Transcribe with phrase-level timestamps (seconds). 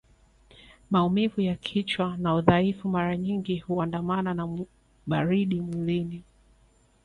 [0.91, 4.65] Maumivu ya kichwa na udhaifu mara nyingi huandamana na
[5.07, 6.23] baridi mwilini